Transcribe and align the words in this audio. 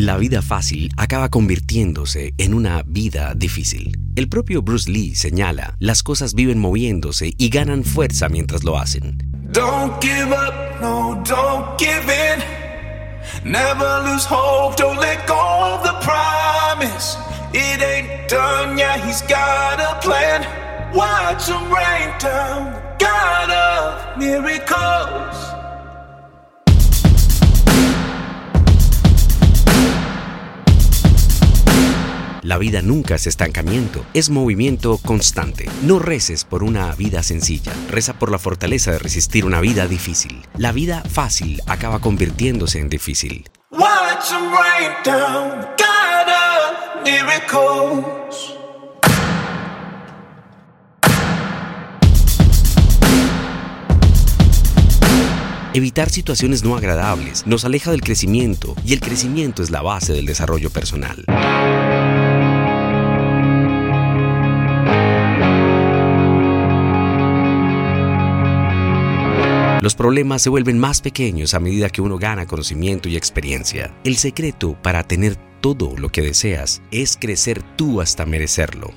La 0.00 0.16
vida 0.16 0.40
fácil 0.40 0.88
acaba 0.96 1.28
convirtiéndose 1.28 2.32
en 2.38 2.54
una 2.54 2.82
vida 2.86 3.34
difícil. 3.34 3.98
El 4.16 4.30
propio 4.30 4.62
Bruce 4.62 4.90
Lee 4.90 5.14
señala, 5.14 5.76
las 5.78 6.02
cosas 6.02 6.32
viven 6.32 6.58
moviéndose 6.58 7.34
y 7.36 7.50
ganan 7.50 7.84
fuerza 7.84 8.30
mientras 8.30 8.64
lo 8.64 8.78
hacen. 8.78 9.18
Don't 9.52 10.02
give 10.02 10.32
up, 10.32 10.80
no, 10.80 11.22
don't 11.28 11.78
give 11.78 12.10
in. 12.10 12.40
Never 13.44 14.02
lose 14.10 14.24
hope, 14.24 14.76
don't 14.78 14.98
let 14.98 15.26
go 15.26 15.34
of 15.36 15.82
the 15.82 15.92
promise. 16.00 17.18
It 17.52 17.82
ain't 17.82 18.26
done, 18.26 18.78
yeah, 18.78 18.96
he's 19.06 19.20
got 19.28 19.80
a 19.80 20.00
plan. 20.00 20.46
Watch 20.94 21.46
him 21.46 21.70
rain 21.70 22.08
down, 22.18 22.72
God 22.98 23.50
of 23.50 24.18
miracles. 24.18 25.59
La 32.42 32.56
vida 32.56 32.80
nunca 32.80 33.16
es 33.16 33.26
estancamiento, 33.26 34.02
es 34.14 34.30
movimiento 34.30 34.96
constante. 34.96 35.68
No 35.82 35.98
reces 35.98 36.44
por 36.44 36.62
una 36.62 36.94
vida 36.94 37.22
sencilla, 37.22 37.72
reza 37.90 38.14
por 38.14 38.30
la 38.30 38.38
fortaleza 38.38 38.92
de 38.92 38.98
resistir 38.98 39.44
una 39.44 39.60
vida 39.60 39.86
difícil. 39.86 40.40
La 40.56 40.72
vida 40.72 41.02
fácil 41.02 41.60
acaba 41.66 41.98
convirtiéndose 41.98 42.78
en 42.78 42.88
difícil. 42.88 43.44
Evitar 55.72 56.10
situaciones 56.10 56.64
no 56.64 56.76
agradables 56.76 57.46
nos 57.46 57.64
aleja 57.64 57.90
del 57.90 58.00
crecimiento 58.00 58.74
y 58.84 58.94
el 58.94 59.00
crecimiento 59.00 59.62
es 59.62 59.70
la 59.70 59.82
base 59.82 60.12
del 60.14 60.26
desarrollo 60.26 60.70
personal. 60.70 61.24
Los 69.80 69.94
problemas 69.94 70.42
se 70.42 70.50
vuelven 70.50 70.78
más 70.78 71.00
pequeños 71.00 71.54
a 71.54 71.60
medida 71.60 71.88
que 71.88 72.02
uno 72.02 72.18
gana 72.18 72.44
conocimiento 72.44 73.08
y 73.08 73.16
experiencia. 73.16 73.94
El 74.04 74.16
secreto 74.16 74.76
para 74.82 75.04
tener 75.04 75.36
todo 75.62 75.96
lo 75.96 76.10
que 76.10 76.20
deseas 76.20 76.82
es 76.90 77.16
crecer 77.18 77.62
tú 77.76 78.02
hasta 78.02 78.26
merecerlo. 78.26 78.92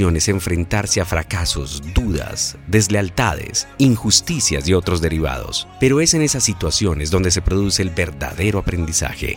Enfrentarse 0.00 1.00
a 1.00 1.04
fracasos, 1.04 1.82
dudas, 1.94 2.56
deslealtades, 2.66 3.68
injusticias 3.78 4.66
y 4.68 4.74
otros 4.74 5.00
derivados. 5.00 5.68
Pero 5.78 6.00
es 6.00 6.14
en 6.14 6.22
esas 6.22 6.42
situaciones 6.42 7.10
donde 7.10 7.30
se 7.30 7.42
produce 7.42 7.82
el 7.82 7.90
verdadero 7.90 8.58
aprendizaje. 8.58 9.36